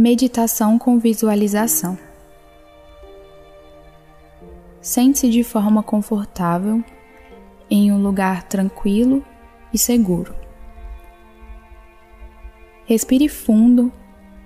Meditação 0.00 0.78
com 0.78 0.96
visualização. 0.96 1.98
Sente-se 4.80 5.28
de 5.28 5.42
forma 5.42 5.82
confortável 5.82 6.84
em 7.68 7.90
um 7.90 8.00
lugar 8.00 8.44
tranquilo 8.44 9.24
e 9.74 9.76
seguro. 9.76 10.32
Respire 12.86 13.28
fundo 13.28 13.92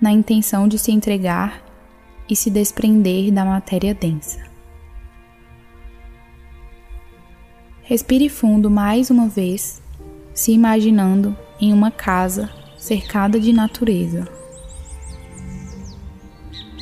na 0.01 0.11
intenção 0.11 0.67
de 0.67 0.79
se 0.79 0.91
entregar 0.91 1.63
e 2.27 2.35
se 2.35 2.49
desprender 2.49 3.31
da 3.31 3.45
matéria 3.45 3.93
densa. 3.93 4.43
Respire 7.83 8.27
fundo 8.27 8.71
mais 8.71 9.11
uma 9.11 9.27
vez, 9.27 9.83
se 10.33 10.51
imaginando 10.51 11.37
em 11.61 11.71
uma 11.71 11.91
casa 11.91 12.49
cercada 12.75 13.39
de 13.39 13.53
natureza. 13.53 14.42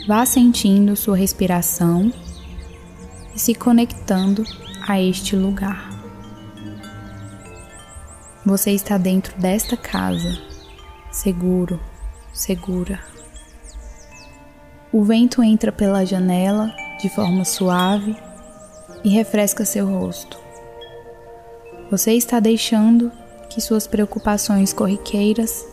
Vá 0.07 0.25
sentindo 0.25 0.95
sua 0.95 1.15
respiração 1.15 2.11
e 3.35 3.39
se 3.39 3.53
conectando 3.53 4.43
a 4.87 4.99
este 4.99 5.35
lugar. 5.35 5.91
Você 8.43 8.71
está 8.71 8.97
dentro 8.97 9.39
desta 9.39 9.77
casa, 9.77 10.41
seguro, 11.11 11.79
segura. 12.33 12.99
O 14.91 15.03
vento 15.03 15.43
entra 15.43 15.71
pela 15.71 16.03
janela 16.03 16.73
de 16.99 17.07
forma 17.07 17.45
suave 17.45 18.17
e 19.03 19.09
refresca 19.09 19.63
seu 19.63 19.87
rosto. 19.87 20.39
Você 21.91 22.13
está 22.13 22.39
deixando 22.39 23.11
que 23.51 23.61
suas 23.61 23.85
preocupações 23.85 24.73
corriqueiras 24.73 25.63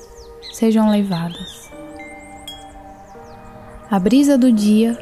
sejam 0.53 0.91
levadas. 0.91 1.78
A 3.91 3.99
brisa 3.99 4.37
do 4.37 4.53
dia 4.53 4.99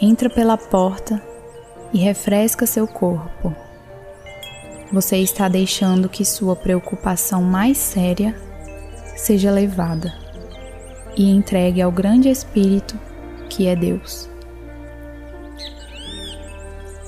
entra 0.00 0.30
pela 0.30 0.56
porta 0.56 1.20
e 1.92 1.98
refresca 1.98 2.66
seu 2.66 2.86
corpo. 2.86 3.52
Você 4.92 5.16
está 5.16 5.48
deixando 5.48 6.08
que 6.08 6.24
sua 6.24 6.54
preocupação 6.54 7.42
mais 7.42 7.78
séria 7.78 8.32
seja 9.16 9.50
levada 9.50 10.14
e 11.16 11.28
entregue 11.30 11.82
ao 11.82 11.90
grande 11.90 12.28
Espírito 12.28 12.96
que 13.50 13.66
é 13.66 13.74
Deus. 13.74 14.30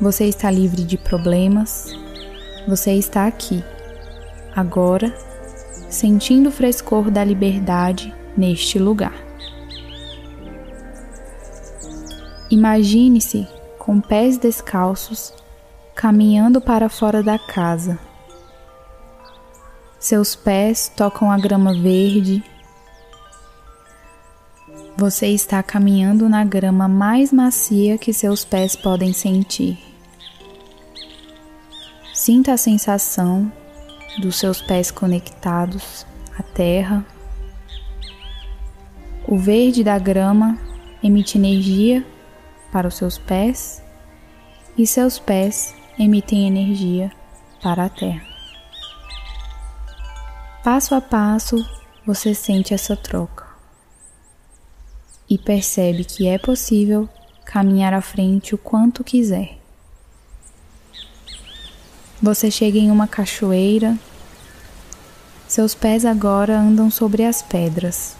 Você 0.00 0.24
está 0.24 0.50
livre 0.50 0.82
de 0.82 0.98
problemas, 0.98 1.96
você 2.66 2.92
está 2.92 3.28
aqui, 3.28 3.62
agora, 4.52 5.14
sentindo 5.88 6.48
o 6.48 6.52
frescor 6.52 7.08
da 7.08 7.22
liberdade 7.22 8.12
neste 8.36 8.80
lugar. 8.80 9.33
Imagine-se 12.54 13.48
com 13.80 14.00
pés 14.00 14.38
descalços 14.38 15.34
caminhando 15.92 16.60
para 16.60 16.88
fora 16.88 17.20
da 17.20 17.36
casa. 17.36 17.98
Seus 19.98 20.36
pés 20.36 20.88
tocam 20.96 21.32
a 21.32 21.36
grama 21.36 21.74
verde. 21.74 22.44
Você 24.96 25.26
está 25.26 25.64
caminhando 25.64 26.28
na 26.28 26.44
grama 26.44 26.86
mais 26.86 27.32
macia 27.32 27.98
que 27.98 28.12
seus 28.12 28.44
pés 28.44 28.76
podem 28.76 29.12
sentir. 29.12 29.76
Sinta 32.14 32.52
a 32.52 32.56
sensação 32.56 33.50
dos 34.20 34.38
seus 34.38 34.62
pés 34.62 34.92
conectados 34.92 36.06
à 36.38 36.42
terra. 36.44 37.04
O 39.26 39.36
verde 39.36 39.82
da 39.82 39.98
grama 39.98 40.56
emite 41.02 41.36
energia 41.36 42.06
para 42.74 42.88
os 42.88 42.96
seus 42.96 43.16
pés 43.16 43.80
e 44.76 44.84
seus 44.84 45.16
pés 45.16 45.76
emitem 45.96 46.48
energia 46.48 47.12
para 47.62 47.84
a 47.84 47.88
terra. 47.88 48.26
Passo 50.64 50.92
a 50.96 51.00
passo, 51.00 51.64
você 52.04 52.34
sente 52.34 52.74
essa 52.74 52.96
troca 52.96 53.46
e 55.30 55.38
percebe 55.38 56.02
que 56.04 56.26
é 56.26 56.36
possível 56.36 57.08
caminhar 57.44 57.94
à 57.94 58.00
frente 58.00 58.56
o 58.56 58.58
quanto 58.58 59.04
quiser. 59.04 59.56
Você 62.20 62.50
chega 62.50 62.76
em 62.76 62.90
uma 62.90 63.06
cachoeira, 63.06 63.96
seus 65.46 65.76
pés 65.76 66.04
agora 66.04 66.58
andam 66.58 66.90
sobre 66.90 67.24
as 67.24 67.40
pedras, 67.40 68.16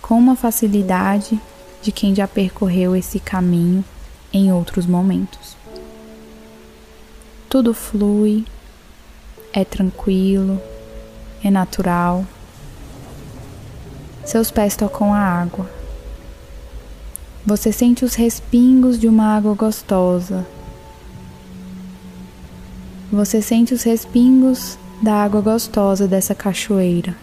com 0.00 0.16
uma 0.16 0.36
facilidade 0.36 1.40
de 1.86 1.92
quem 1.92 2.12
já 2.12 2.26
percorreu 2.26 2.96
esse 2.96 3.20
caminho 3.20 3.84
em 4.32 4.52
outros 4.52 4.86
momentos. 4.86 5.56
Tudo 7.48 7.72
flui, 7.72 8.44
é 9.52 9.64
tranquilo, 9.64 10.60
é 11.44 11.48
natural. 11.48 12.26
Seus 14.24 14.50
pés 14.50 14.74
tocam 14.74 15.14
a 15.14 15.20
água. 15.20 15.70
Você 17.46 17.70
sente 17.70 18.04
os 18.04 18.16
respingos 18.16 18.98
de 18.98 19.06
uma 19.06 19.36
água 19.36 19.54
gostosa. 19.54 20.44
Você 23.12 23.40
sente 23.40 23.72
os 23.72 23.84
respingos 23.84 24.76
da 25.00 25.22
água 25.22 25.40
gostosa 25.40 26.08
dessa 26.08 26.34
cachoeira, 26.34 27.16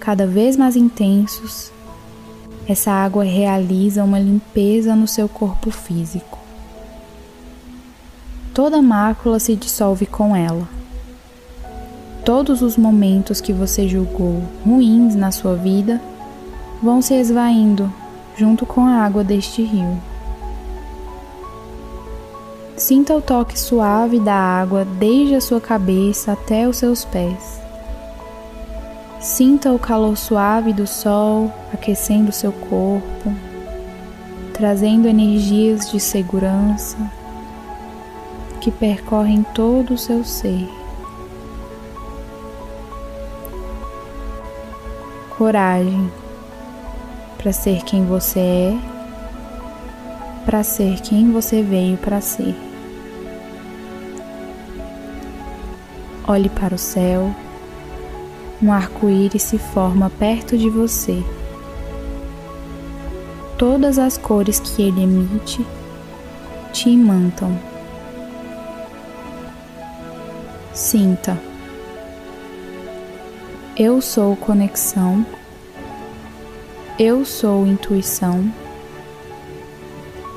cada 0.00 0.26
vez 0.26 0.56
mais 0.56 0.74
intensos 0.74 1.73
essa 2.66 2.90
água 2.90 3.24
realiza 3.24 4.02
uma 4.02 4.18
limpeza 4.18 4.96
no 4.96 5.06
seu 5.06 5.28
corpo 5.28 5.70
físico. 5.70 6.38
Toda 8.54 8.80
mácula 8.80 9.38
se 9.38 9.54
dissolve 9.56 10.06
com 10.06 10.34
ela. 10.34 10.66
Todos 12.24 12.62
os 12.62 12.76
momentos 12.76 13.40
que 13.40 13.52
você 13.52 13.86
julgou 13.86 14.42
ruins 14.64 15.14
na 15.14 15.30
sua 15.30 15.54
vida 15.56 16.00
vão 16.82 17.02
se 17.02 17.14
esvaindo 17.14 17.92
junto 18.36 18.64
com 18.64 18.86
a 18.86 19.04
água 19.04 19.22
deste 19.22 19.62
rio. 19.62 20.00
Sinta 22.76 23.14
o 23.14 23.22
toque 23.22 23.58
suave 23.58 24.18
da 24.18 24.34
água 24.34 24.84
desde 24.84 25.34
a 25.34 25.40
sua 25.40 25.60
cabeça 25.60 26.32
até 26.32 26.66
os 26.66 26.76
seus 26.78 27.04
pés. 27.04 27.63
Sinta 29.24 29.72
o 29.72 29.78
calor 29.78 30.18
suave 30.18 30.74
do 30.74 30.86
sol 30.86 31.50
aquecendo 31.72 32.30
seu 32.30 32.52
corpo, 32.52 33.34
trazendo 34.52 35.08
energias 35.08 35.90
de 35.90 35.98
segurança 35.98 36.98
que 38.60 38.70
percorrem 38.70 39.42
todo 39.54 39.94
o 39.94 39.98
seu 39.98 40.22
ser. 40.24 40.68
Coragem 45.38 46.12
para 47.38 47.50
ser 47.50 47.82
quem 47.82 48.04
você 48.04 48.40
é, 48.40 48.78
para 50.44 50.62
ser 50.62 51.00
quem 51.00 51.32
você 51.32 51.62
veio 51.62 51.96
para 51.96 52.20
ser. 52.20 52.54
Olhe 56.28 56.50
para 56.50 56.74
o 56.74 56.78
céu 56.78 57.34
um 58.62 58.72
arco-íris 58.72 59.42
se 59.42 59.58
forma 59.58 60.10
perto 60.10 60.56
de 60.56 60.68
você. 60.70 61.22
Todas 63.58 63.98
as 63.98 64.16
cores 64.16 64.58
que 64.58 64.82
ele 64.82 65.02
emite 65.02 65.64
te 66.72 66.90
imantam. 66.90 67.58
Sinta. 70.72 71.38
Eu 73.76 74.00
sou 74.00 74.34
conexão. 74.36 75.24
Eu 76.98 77.24
sou 77.24 77.66
intuição. 77.66 78.52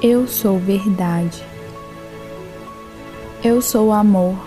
Eu 0.02 0.28
sou 0.28 0.60
verdade. 0.60 1.44
Eu 3.44 3.62
sou 3.62 3.92
amor. 3.92 4.38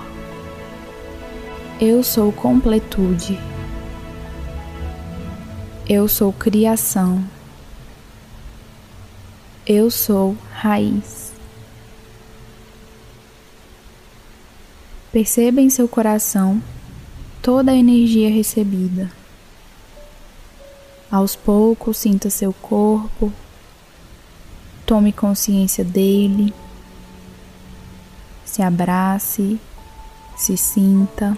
Eu 1.80 2.04
sou 2.04 2.30
completude. 2.30 3.49
Eu 5.92 6.06
sou 6.06 6.32
criação. 6.32 7.24
Eu 9.66 9.90
sou 9.90 10.36
raiz. 10.52 11.32
Perceba 15.10 15.60
em 15.60 15.68
seu 15.68 15.88
coração 15.88 16.62
toda 17.42 17.72
a 17.72 17.74
energia 17.74 18.30
recebida. 18.30 19.10
Aos 21.10 21.34
poucos, 21.34 21.96
sinta 21.96 22.30
seu 22.30 22.52
corpo, 22.52 23.32
tome 24.86 25.12
consciência 25.12 25.82
dele, 25.82 26.54
se 28.44 28.62
abrace, 28.62 29.58
se 30.36 30.56
sinta. 30.56 31.36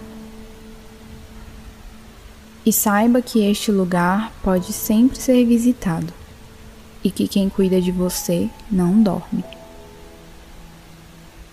E 2.65 2.71
saiba 2.71 3.21
que 3.21 3.43
este 3.43 3.71
lugar 3.71 4.31
pode 4.41 4.71
sempre 4.71 5.19
ser 5.19 5.45
visitado. 5.45 6.13
e 7.03 7.11
que 7.11 7.27
quem 7.27 7.49
cuida 7.49 7.81
de 7.81 7.91
você 7.91 8.49
não 8.71 9.03
dorme. 9.03 9.43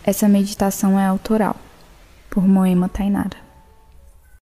Essa 0.04 0.28
meditação 0.28 0.98
é 0.98 1.06
autoral, 1.06 1.56
por 2.30 2.46
Moema 2.46 2.88
Tainara. 2.88 3.49